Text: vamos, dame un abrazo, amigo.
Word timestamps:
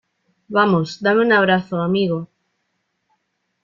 vamos, 0.57 0.87
dame 1.03 1.21
un 1.25 1.31
abrazo, 1.31 1.75
amigo. 1.79 2.19